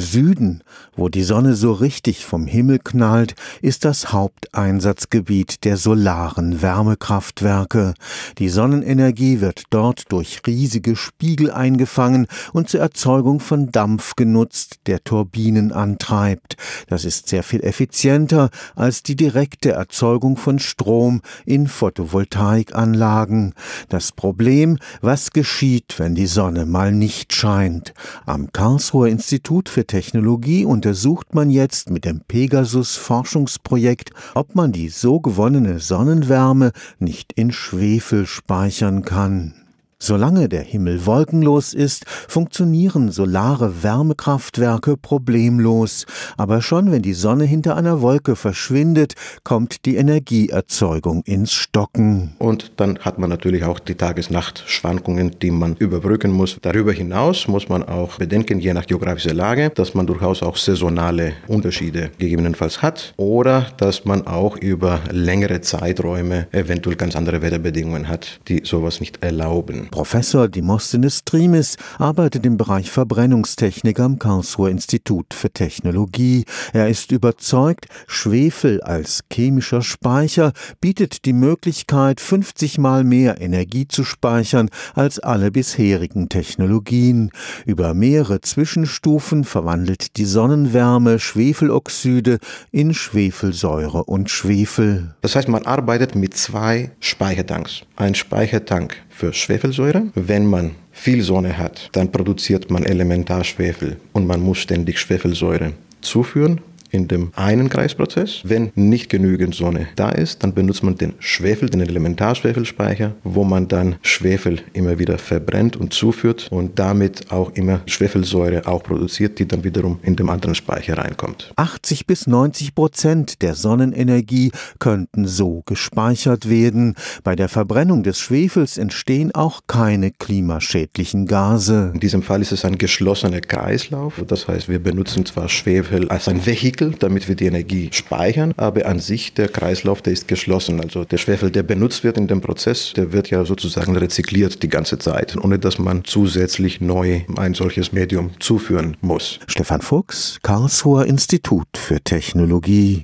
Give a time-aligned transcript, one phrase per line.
[0.00, 0.64] Süden,
[0.96, 7.94] wo die Sonne so richtig vom Himmel knallt, ist das Haupteinsatzgebiet der solaren Wärmekraftwerke.
[8.38, 15.04] Die Sonnenenergie wird dort durch riesige Spiegel eingefangen und zur Erzeugung von Dampf genutzt, der
[15.04, 16.56] Turbinen antreibt.
[16.88, 23.54] Das ist sehr viel effizienter als die direkte Erzeugung von Strom in Photovoltaikanlagen.
[23.88, 27.94] Das Problem, was geschieht, wenn die Sonne mal nicht scheint?
[28.26, 34.88] Am Karlsruher Institut für Technologie untersucht man jetzt mit dem Pegasus Forschungsprojekt, ob man die
[34.88, 36.70] so gewonnene Sonnenwärme
[37.00, 39.59] nicht in Schwefel speichern kann.
[40.02, 46.06] Solange der Himmel wolkenlos ist, funktionieren solare Wärmekraftwerke problemlos,
[46.38, 49.12] aber schon wenn die Sonne hinter einer Wolke verschwindet,
[49.44, 52.34] kommt die Energieerzeugung ins Stocken.
[52.38, 56.56] Und dann hat man natürlich auch die Tages-Nacht-Schwankungen, die man überbrücken muss.
[56.62, 61.34] Darüber hinaus muss man auch bedenken, je nach geografischer Lage, dass man durchaus auch saisonale
[61.46, 68.40] Unterschiede gegebenenfalls hat oder dass man auch über längere Zeiträume eventuell ganz andere Wetterbedingungen hat,
[68.48, 69.89] die sowas nicht erlauben.
[69.90, 76.44] Professor Demosthenes Trimis arbeitet im Bereich Verbrennungstechnik am Karlsruher Institut für Technologie.
[76.72, 84.04] Er ist überzeugt, Schwefel als chemischer Speicher bietet die Möglichkeit, 50 mal mehr Energie zu
[84.04, 87.32] speichern als alle bisherigen Technologien.
[87.66, 92.38] Über mehrere Zwischenstufen verwandelt die Sonnenwärme Schwefeloxide
[92.70, 95.16] in Schwefelsäure und Schwefel.
[95.20, 97.82] Das heißt, man arbeitet mit zwei Speichertanks.
[97.96, 99.79] Ein Speichertank für Schwefelsäure.
[100.14, 106.60] Wenn man viel Sonne hat, dann produziert man Elementarschwefel und man muss ständig Schwefelsäure zuführen
[106.90, 108.42] in dem einen Kreisprozess.
[108.44, 113.68] Wenn nicht genügend Sonne da ist, dann benutzt man den Schwefel, den Elementarschwefelspeicher, wo man
[113.68, 119.46] dann Schwefel immer wieder verbrennt und zuführt und damit auch immer Schwefelsäure auch produziert, die
[119.46, 121.52] dann wiederum in dem anderen Speicher reinkommt.
[121.56, 126.94] 80 bis 90 Prozent der Sonnenenergie könnten so gespeichert werden.
[127.22, 131.90] Bei der Verbrennung des Schwefels entstehen auch keine klimaschädlichen Gase.
[131.94, 134.14] In diesem Fall ist es ein geschlossener Kreislauf.
[134.26, 138.54] Das heißt, wir benutzen zwar Schwefel als ein Vehikel, Vehikel, damit wir die Energie speichern,
[138.56, 140.80] aber an sich der Kreislauf, der ist geschlossen.
[140.80, 144.68] Also der Schwefel, der benutzt wird in dem Prozess, der wird ja sozusagen rezykliert die
[144.68, 149.40] ganze Zeit, ohne dass man zusätzlich neu ein solches Medium zuführen muss.
[149.46, 152.98] Stefan Fuchs, Karlsruher Institut für Technologie